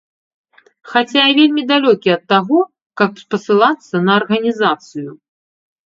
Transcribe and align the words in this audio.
Хаця 0.93 1.25
я 1.27 1.35
вельмі 1.41 1.61
далёкі 1.73 2.09
ад 2.17 2.23
таго, 2.35 2.59
каб 3.05 3.11
спасылацца 3.27 3.95
на 4.11 4.21
арганізацыю. 4.21 5.09